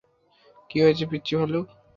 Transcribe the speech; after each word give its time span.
কী 0.69 0.77
হয়েছে, 0.83 1.03
পিচ্চি 1.11 1.33
ভালুক? 1.39 1.65